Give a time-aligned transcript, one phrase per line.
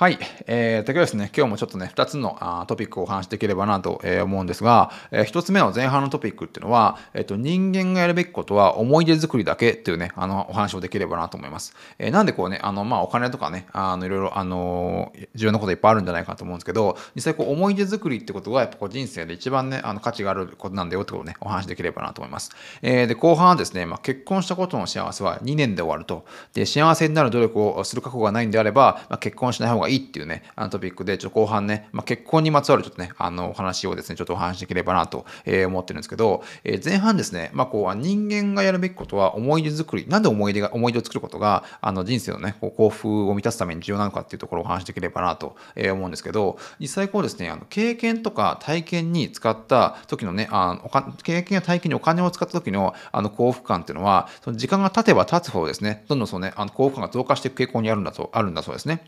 [0.00, 0.18] はい。
[0.46, 11.74] えー、とですね、今日もちょっとね、2つのあトピックをお話しできればなと、えー、思うんですが、えー、1つ目の前半のトピックっていうのは、えっ、ー、と、人間がやるべきことは思い出作りだけっていうね、あの、お話をできればなと思います。
[11.98, 22.52] えー、なんでこうね、あの、まあ、お金とかね、あの、いろいろ、あの重要なこといっぱいあるんじゃないかと思うんですけど、実際こう、思い出作りってことが、やっぱこう、人生で一番ね、あの、価値があることなんだよってことをね、お話しできればなと思います。
[22.80, 26.24] えー、で、後半はですね、まあ、結婚したことの幸せは2年で終わると。
[26.54, 40.06] で、幸せになる努力をする覚悟がないんであれば、まあ、結婚しない方がいいっていうね、あのトピックで、ちょっと後半ね、まあ、結婚にまつわるちょっとね、あの、お話をですね、ちょっとお話しできればなと、え、思ってるんですけど、えー、前半ですね、まあ、こう、人間がやるべきことは思い出作り。
[40.08, 59.04] なんで思い出が、思い出を作ることが、あの、人生のね、こう幸福を満たすために重要なのかっていうところをお話しできればなと、え、思うんですけど、実際こうですね、あの、経験とか体験に使った時のね、あの経験や体験にお金を使った時の、あの、幸福感っていうのは、その時間が経てば経つほどですね、どんどんそのね、あの幸福感が増加していく傾向にあるんだと、あるんだそうですね。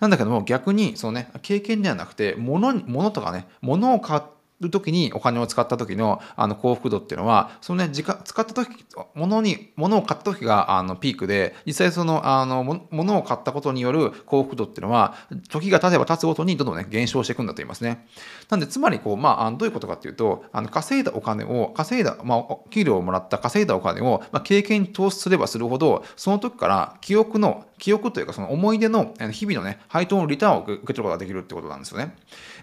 [0.00, 15.14] なんだけども、逆に、そのね、経験ではなくて、物、物とかね、物を買って、る時にお金を使った時のあの幸福度っていうのはそのね時間使った時物に物を買った時があのピークで実際そのあの物を買ったことによる幸福度っていうのは
[15.48, 18.06] 時が経てば経つごとにどんどんね減少していくんだと言いますね。
[18.48, 32.14] なんでつまりこうまあどういうことかっていうとあの稼いだお金を稼いだまあ給料をもらった稼いだお金を、まあ、経験に投資すればするほどその時から記憶の記憶というかその思い出の日々のね配当のリターンを受け取ることができるってことなんですよね。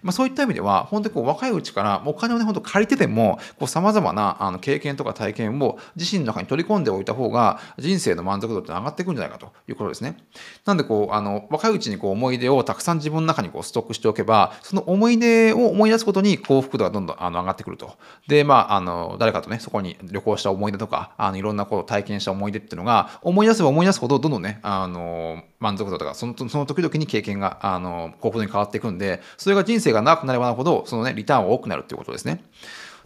[0.03, 10.17] まあ、そういった意味では本当にこう若いうちからお金をね本当借りててもさまざまなあの経験とか体験を自身の中に取り込んでおいた方が人生の満足度って上がっていくんじゃないかということですね。
[10.65, 17.97] なんでこうあの若いうちにこう思い出をたくさん自分の中にこうストックしておけばその思い出を思い出すことに幸福度がどんどんあの上がってくると。
[18.27, 32.43] でまああの誰かとねそこに旅行した思い出とかあのいろんなことを体験した思い出っていうのが思い出せば思い出すほどどんどんねあの満足度とかそのその時々に経験があの幸福度に変わっていくんでそれが人生が長くなればなるほどそのねリターンは多くなるっていうことですね。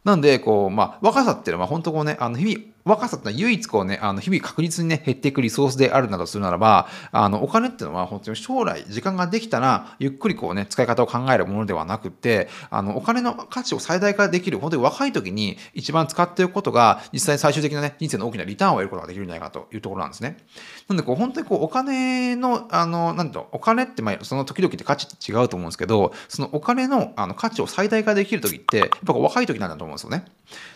[0.05, 20.37] なんで、こう、まあ、若さっていうのは本当こうね、あの、日々、若さってのは唯一こうね、あの日々確実にね、減っていくリソースであるなどするならば、あの、お金っていうのは本当に将来、時間ができたら、ゆっくりこうね、使い方を考えるものではなくて、あの、お金の価値を最大化できる、本当に若い時に一番使っておくことが、実際最終的なね、人生の大きなリターンを得ることができるんじゃないかというところなんですね。
[20.87, 30.25] なんで、こう、本当にこう、お金の、あの、なんと、お金って、まあ、その時々って価値って違うと思うんですけど、そのお金のあの価値を最大化できる時って、やっぱ若い時なんだと思うんですよね。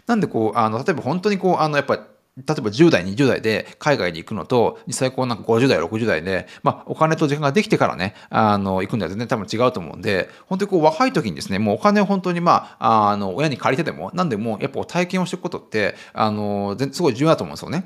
[0.08, 1.99] なんで、こう、あの、例えば本当にこう、あの、やっぱり、
[2.48, 17.86] 例えば10代、20代で海外に行くのと、実際こうなんか50代、60代で、まあお金と時間ができてからね、あの、行くのは全然多分違うと思うんで、本当にこう若い時にですね、もうお金を本当にまあ、あの、親に借りてても、なんでもやっぱ体験をしていくことって、あの、すごい重要だと思うんですよね。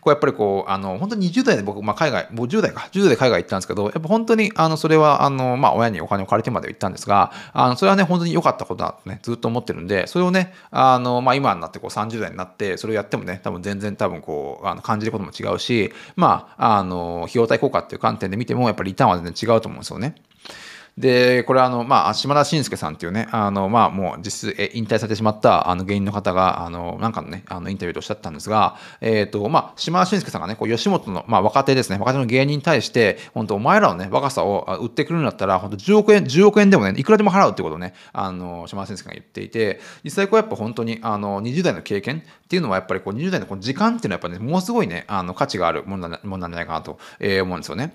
[0.00, 20.14] こうやっぱりこう、あの、本当に20代で僕、まあ、海外、50代か、10代で海外行ったんですけど、やっぱ本当に、あの、それは、あの、まあ、親にお金を借りてまで行ったんですが、あの、それはね、本当に良かったことだとね、ずっと思ってるんで、それをね、あの、まあ、今になってこう30代になって、それをやってもね、多分全然多分こう、あの感じることも違うし、まあ、あの、費用対効果っていう観点で見ても、やっぱりリターンは全然違うと思うんですよね。
[20.98, 47.94] で、これあの、まあ、島田紳介さんっていうね、あの、まあ、もう実質、引退されてしまった、あの、芸人の方が、あの、なんかのね、あの、インタビューでおっしゃったんですが、えっ、ー、と、まあ、島田紳介さんがね、こう、吉本の、まあ、若手ですね、若手の芸人に対して、本当お前らのね、若さを売ってくるんだったら、本当10億円、10億円でもね、いくらでも払うってことをね、あの、島田紳介が言っていて、実際こう、やっぱ本当に、あの、20代の経験っていうのは、やっぱりこう、20代のこの時間っていうのは、やっぱね、ものすごいね、あの、価値があるものなんじゃないかなと、えー、思うんですよね。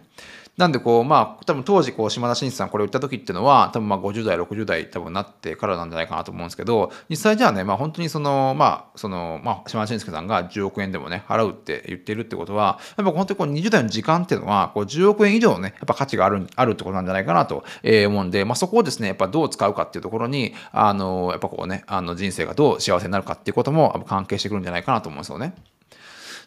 [0.58, 17.64] なんでこう、まあ、多分当時こう、島田真一さんこれを言った時っていうのは、多分まあ50代、60代多分なってからなんじゃないかなと思うんですけど、実際じゃあね、まあ本当にその、まあ、その、まあ、島田真介さんが10億円でもね、払うって言っているってことは、やっぱ本当にこう20代の時間っていうのは、こう10億円以上ね、やっぱ価値がある、あるってことなんじゃないかなと
[18.08, 25.54] 思うんで、まあそこをですね、やっぱどう使うかっていうところに、あの、やっぱこうね、あの人生がどう幸せになるかっていうことも関係してくるんじゃないかなと思うんですよね。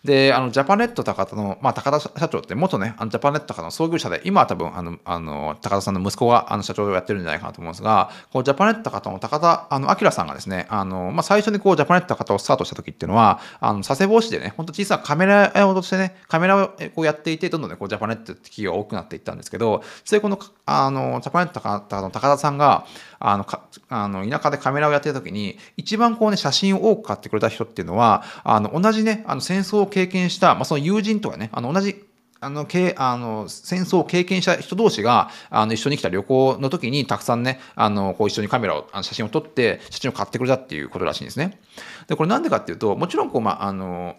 [0.04, 22.86] で、あの、ジャパネット高田の、まあ、高田社長って元ね、あのジャパネット高田の創業者で、今は多分、あの、あの、高田さんの息子が、あの、社長をやってるんじゃないかなと思うんですが、こう、ジャパネット高田の高田、あの、明さんがですね、あの、まあ、最初にこう、ジャパネット高田をスタートした時っていうのは、あの、佐世保市でね、ほんと小さなカメラ用としてね、カメラをこうやっていて、どんどんね、こう、ジャパネットって企業が多くなっていったんですけど、それこの、あの、ジャパネット高田の高田さんが、
[23.18, 32.04] あの、かあの田舎でカメラをやってた時に、一番こうね、写真を多く買ってくれた人っていうのは、あの、同じね、あの、戦争経験した、まあ、その友人とかね、あの、同じ
[32.42, 41.60] あの、けあの、戦争を経験した人同士が、あの、一緒に来た旅行の時に、たくさんね、あの、こう一緒にカメラを、あの写真を撮って、写真を買ってくれたっていうことらしいんですね。
[42.08, 44.16] で、これなんでかっていうと、もちろん、こう、まあ、あの、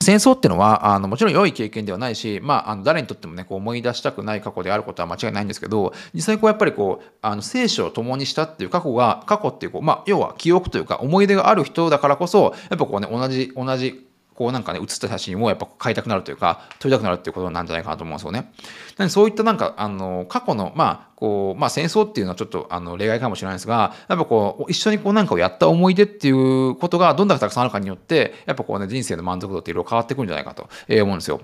[0.00, 18.52] 戦争っていうのはあのもちろん良い経験ではないし、まあ、あの誰にとってもねこう思い出したくない過去であることは間違いないんですけど実際こうやっぱりこうあの生死を共にしたっていう過去が過去っていうこう、まあ、要は記憶というか思い出がある人だからこそやっぱこうね同じ同じこうなんかね写った写真をやっぱ買いたくなるというか撮りたくなるっていうことなんじゃないかなと思うんですよね。
[18.98, 30.68] なんでそういったなんかあの過去のまあこう、まあ、戦争っていうのはちょっとあの例外かもしれないですがやっぱこう一緒にこうなんかをやった思い出っていうことがどんだけたくさんあるかによってやっぱこうね人生の満足度っていろいろ変わってくるんじゃないかと
[31.02, 31.40] 思うんですよ。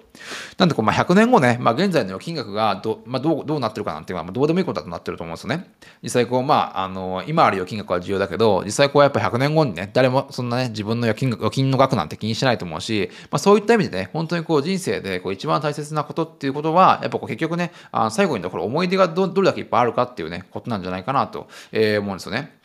[0.59, 5.71] なんでこう、まあ、100年後ね、まあ、現在の金額がど,、まあ、どうどうなってるかなんていうのは、まあ、どうでもいいことだとなってると思うんですよね。
[6.03, 22.59] 実際こう、まあ、あの今ある預金額は重要だけど実際こうやっぱ100年後にね誰もそんなね自分の預金預金の額なんて気にしないと思うし、まあ、そういった意味でね本当にこう人生でこう一番大切なことっていうことはやっぱこう結局ねあ最後にこれ思い出がどどれだけぱいあるかっていうねことなんじゃないかなと、え思うんですよね。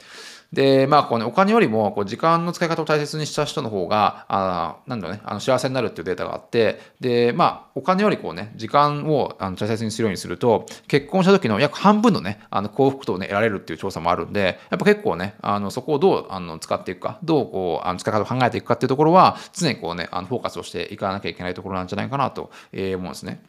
[0.55, 23.41] で、まあ、こうね、お金よりもこう時間の使い方を大切にした人の方が、あなんだろうね、あの幸せになるっていうデータがあって、で、まあ、お金よりこうね、時間をあの大切にするようにすると、結婚した時の約半分のね、あの幸福度をね、得られるっていう調査もあるんで、やっぱ結構ね、あのそこをどうあの使っていくか、どうこうあの使い方を考えていくかっていうところは、常にこうね、あのフォーカスをしていかなきゃいけないところなんじゃないかなと、え思うんですね。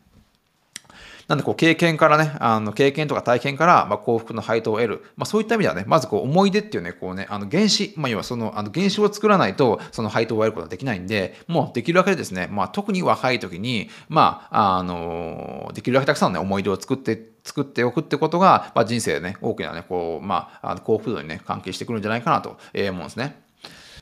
[1.28, 23.45] なんでこう経験からね、あの経験とか体験からまあ幸福の配当を得る、まあ、そういった意味ではね、まずこう思い出っていうね、こうね、あの原子、まあ、要はそのあの原子を作らないとその配当を得ることはできないんで、もうできるだけでですね、まあ、特に若い時に、まあ、あのできるだけたくさんの、ね、思い出を作って作っておくってことが、まあ、人生でね、大きなね、こう、まあ、あの幸福度にね、関係してくるんじゃないかなとええ思うんですね。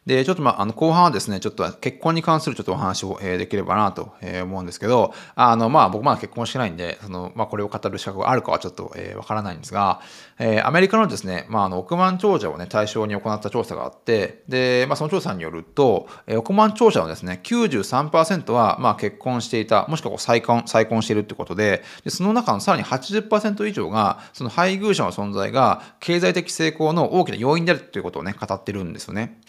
[0.06, 10.02] で、ちょっとまあ、あの、後半はですね、ちょっと結婚に関するちょっとお話を、えー、できればなと、えー、思うんですけど、あの、まあ、僕まだ結婚してないんで、その、まあ、これを語る資格があるかはちょっと、えー、わからないんですが、
[10.38, 29.40] えー、アメリカのですね、まあ、あの、億万長者をね、対象に行った調査があって、で、まあ、その調査によると、えー、億万長者のですね、93%は、まあ、結婚していた、もしくは再婚、再婚しているってことで、でその中のさらに80%以上が、その配偶者の存在が経済的成功の大きな要因であるということをね、語ってるんですよね。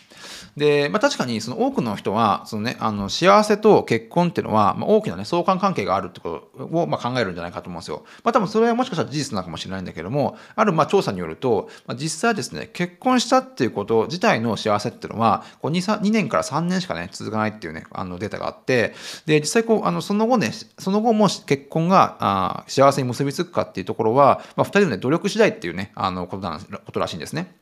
[0.58, 8.06] で、まあ、確かにその多くの人はその、ね、あの幸せと結婚っていうのは、まあ、大きな、ね、相関関係があるってことを、まあ、考えるんじゃないかと思うんですよ。
[8.24, 18.94] まあ、多分それはもしかしたら事実なのかもしれないんだけどもあるま調査によると、まあ、実際ですね結婚したっていうこと自体の幸せっていうのはこう 2, 2年から3年しかね続かないっていうねあのデータがあって
[19.26, 27.54] で実際こうあのその後ねその後も結婚があ幸せに結びつくかっていうところは、まあ、2人の、ね、努力次第っていうねあのことなんことらしいんですね。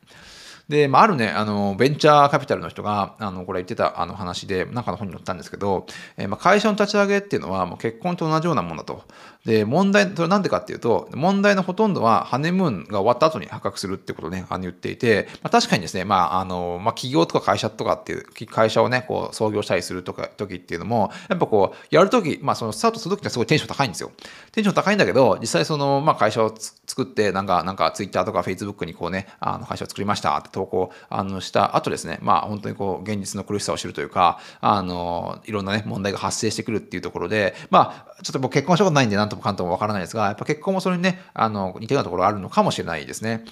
[0.68, 9.04] で、まあ、あるね、あの、ベンチャーカピタルの人が、あの、これ言ってたあの話で、なんかの本に載ったんですけど、えー、まあ、会社の立ち上げっていうのは、もう結婚と同じようなもんだと。
[9.44, 24.12] で、問題、それなんでかっていうと、問題のほとんどはハネムーンが終わった後に発覚するってことをね、あの言っていて、まあ、確かにですね、まあ、あの、まあ、企業とか会社とかっていう、会社をね、こう、創業したりするとか、時っていうのも、やっぱこう、やるとき、まあ、そのスタートするときはすごいテンション高いんですよ。
[24.54, 43.44] テンション高いんだけど、実際その、まあ、会社を作って、なんか、なんか、ツイッターとかフェイスブックにこうね、あの、会社を作りましたって投稿、あの、した後ですね、まあ、本当にこう、現実の苦しさを知るというか、あの、いろんなね、問題が発生してくるっていうところで、まあ、ちょっと僕結婚したことないんで、なんともかんともわからないですが、やっぱ結婚もそれにね、あの、似たようなところあるのかもしれないですね。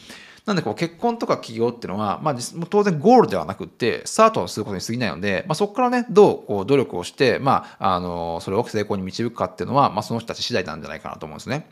[0.47, 2.37] なんでこう結婚とか起業っていうのは、まあ、
[2.69, 11.69] 当然ゴールではなくってスタートをすることに過ぎないので、まあ、そこからねどうこう努力をして、まあ、あのそれを成功に導くかっていうのは、まあ、その人たち次第なんじゃないかなと思うんですね。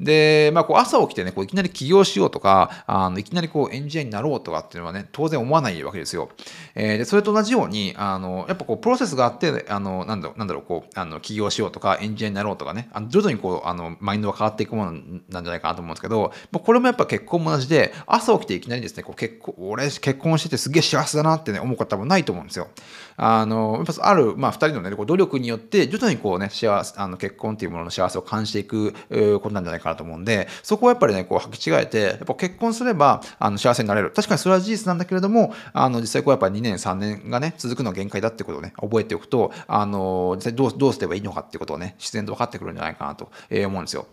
[0.00, 6.30] で、まあ、こう朝起きてね、こういきなり起業しようとか、あのいきなりこうエンジニアになろうとかっていうのはね、当然思わないわけですよ。
[6.74, 22.68] えー、でそれと同じように、あのやっぱこうプロセスがあって、あのなんだろう、なんだろう、こう、あの起業しようとか、エンジニアになろうとかね、あの徐々にこう、あのマインドが変わっていくものなんじゃないかなと思うんですけど、まあ、これもやっぱ結婚も同じで、朝起きていきなりですね、こう結婚、俺結婚しててすげえ幸せだなってね、思う方もないと思うんですよ。
[23.16, 34.10] あの、やっぱある、まあ、2人のね、こう努力によって、徐々にこうね、幸せ、あの結婚っていうものの幸せを感じていくことなんじゃないかかなと思うんで、そこをやっぱりね、こう履き違えて、やっぱ結婚すれば、あの、幸せになれる。
[34.10, 44.06] 確かにそれは事実なんだけれども、あの、実際こうやっぱ2年、3年がね、続くのが限界だってことをね、覚えておくと、あの、実際どう、どうすればいいのかってことをね、自然と分かってくるんじゃないかなと思うんですよ。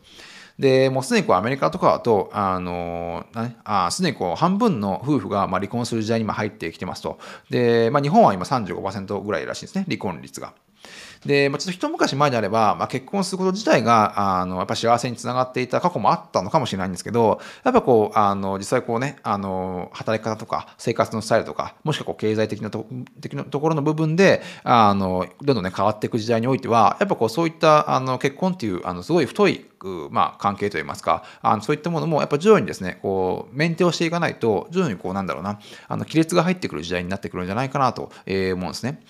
[0.59, 7.17] で、もうすでにこうアメリカとかだと、あの、ね、あすでにこう半分の夫婦がまあ離婚する時代に今入ってきてますと。
[7.49, 10.53] で、まあ、日本は今35%ぐらいらしいですね、離婚率が。
[11.25, 22.85] で、まあ、ちょっと一昔前であれば、まあ、結婚すること自体が、あの、やっぱ幸せにつながっていた過去もあったのかもしれないんですけど、やっぱこう、あの、実際こうね、あの、働き方とか、生活のスタイルとか、もしくはこう、経済的なと
[23.21, 29.65] 的なところの部分で、あの、どんどんね、変わっていく時代においては、やっぱこう、そういった、あの、結婚っていう、あの、すごい太い
[30.11, 39.01] まあ、関係といいますかあのそういったものもやっぱ徐々にですねこうメンテをしていかないと徐々にこうなんだろうなあの亀裂が入ってくる時代になってくるんじゃないかなと、えー、思うんですね。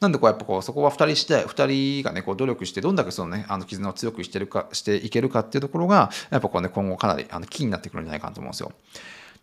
[0.00, 8.72] なんでこうやっぱこうそこは2人して2人がねこう努力してどんだけそのねあの絆を強くしてるかしていけるかっていうところがやっぱこうね今後かなりあのキーになってくるんじゃないかなと思うんですよ。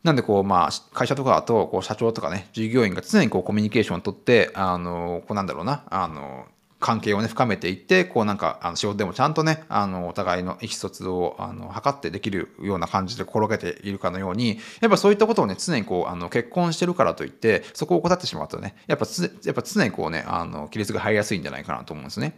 [0.06, 6.46] なんでこう、まあ、会社とかだと、こう、社長とかね、従業員が常にこう、コミュニケーションをとって、あの、こう、なんだろうな、あの、
[6.86, 22.38] 関係をね、深めていって、こうなんか、あの仕事でもちゃんとね、あの、お互いの意思疎通を、あの、図ってできるような感じで心がけているかのように、やっぱそういったことをね、常にこう、あの、結婚してるからといって、そこを怠ってしまうとね、やっぱつ、やっぱ常にこうね、あの、亀裂が入りやすいんじゃないかなと思うんですね。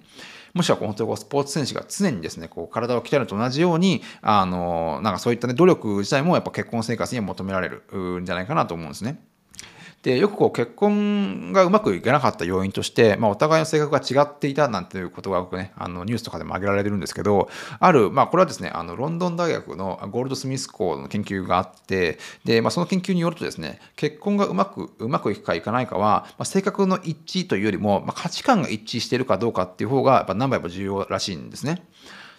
[0.54, 9.20] もしくは本当にこうスポーツ選手が常にですね、こう体を鍛えると同じように、あの、なんかそういったね、努力自体もやっぱ結婚生活には求められるんじゃないかなと思うんですね。
[10.04, 17.50] でよくこう結婚がうまくいかなかった要因として、まあ、お互いの性格が違っていたなんていうことがねあのニュースとかでも挙げられてるんですけど
[17.80, 31.84] ある、まあ、これはですねあのロンドン大学のゴールドスミス校の研究があってで、まあ、その研究によるとですね結婚がうまくうまくいくかいかないかは、まあ、性格の一致というよりも、まあ、価値観が一致しているかどうかっていう方がやっぱ何倍も重要らしいんですね。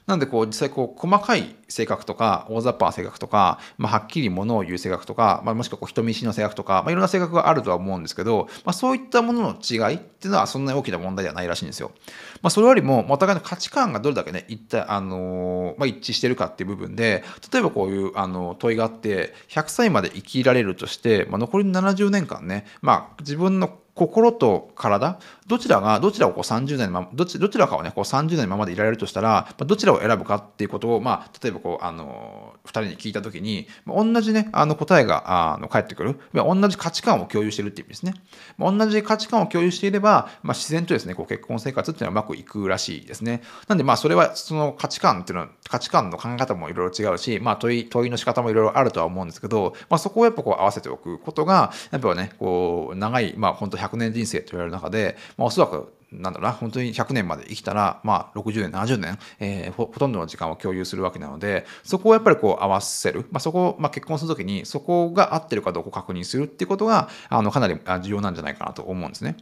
[0.08, 11.92] なんでこう実際こう細かい性格とか大雑把な性格とか、まあ、はっきりものを言う性格とか、まあ、もしくはこう人見知りの性格とか、まあ、いろんな性格があるとは思うんですけど、まあ、そういったものの違いっていうのはそんなに大きな問題ではないらしいんですよ。
[12.40, 17.22] まあ、それよりもお互いの価値観がどれだけね一体、あのまあ、一致してるかっていう部分で
[17.52, 38.14] 例えばこういうあの問いがあって100歳まで生きられるとして、まあ、残りの70年間ね、まあ、自分の心と体、どちらが、どちらをこう30年のまま、どちどちらかをね、こう30年のままでいられるとしたら、どちらを選ぶかっていうことを、まあ、例えばこう、あの、2人に聞いたときに、同じね、あの答えがあの返ってくる、同じ価値観を共有しているっていう意味ですね。
[38.58, 43.42] 同じ価値観を共有していれば、まあ、自然とですね、こう結婚生活っていうのはうまくいくらしいですね。
[43.66, 69.36] なんで、まあ、それは、その価値観っていうのは、価値観の考え方もいろいろ違うし、まあ、問い、問いの仕方もいろいろあるとは思うんですけど、まあ、そこをやっぱこう合わせておくことが、やっぱね、こう、長い、まあ、本当100 100年人生と言われる中で、まあ、おそらくなんだろうな、本当に100年まで生きたら、まあ、60年、70年、えー、ほとんどの時間を共有するわけなので、そこをやっぱりこう合わせる、まあ、そこを、まあ、結婚するときに、そこが合ってるかどうか確認するっていうことが、あのかなり重要なんじゃないかなと思うんですね。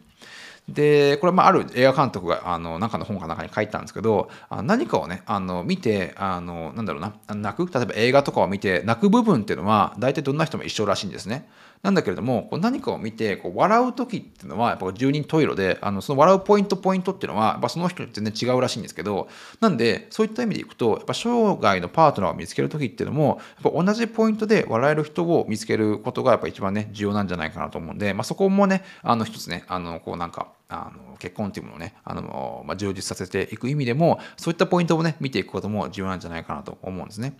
[0.69, 4.29] で、これ、まあ、ある映画監督が、あの、なんかの本かなんかに書いたんですけど、
[4.65, 11.49] 何かをね、あの、見て、あの、なんだろうな、泣く、例えば映画とかを見て、泣く部分っていうのは、大体どんな人も一緒らしいんですね。
[11.87, 19.28] なんだけれども、こう何かを見て、こう笑う時っていうのは、やっぱ十人十色で、あの、その笑うポイント、ポイントっていうのは、やっぱその人に全然違うらしいんですけど、
[19.61, 37.37] なんで、そういった意味でいくと、やっぱ生涯のパートナーを見つける時っていうのも、やっぱ同じポイントで笑える人を見つけることが、やっぱ一番ね、重要なんじゃないかなと思うんで、まあ、そこもね、あの、一つね、あの、こうなんか、あの結婚っていうものをねあの、まあ、充実させていく意味でもそういったポイントをね見ていくことも重要なんじゃないかなと思うんですね。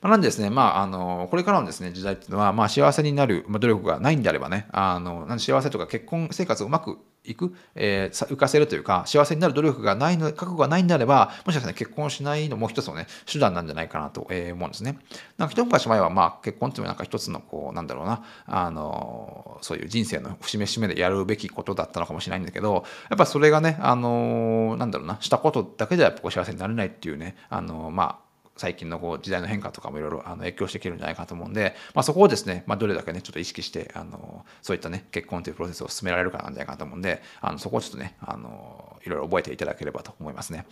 [0.00, 14.98] まあ、なんでですね、まあ、あのこれからのですね時代っていうのは、まあ、幸せになる、ま、努力がないんであればねあの幸せとか結婚生活をうまくいく、えー、浮かせるというか幸せになる努力がないの覚悟がないんであればもしかしたら、結婚しないのも一つのね手段なんじゃないかなと、えー、思うんですね。
[15.38, 40.66] なんか一昔前は、まあ、結婚っていうのはなんか一つのこうなんだろうなあのそういう人生の節目節目でやるべきことだったのかもしれないんだけどやっぱそれがねあのなんだろうなしたことだけではやっぱ幸せになれないっていうねあのまあ最近のこう時代の変化とかもいろいろあの影響してきてるんじゃないかと思うんで、まあ、そこをですね、まあ、どれだけねちょっと意識してあのそういったね結婚というプロセスを進められるかなんじゃないかと思うんであのそこをちょっとねあのいろいろ覚えていただければと思いますね。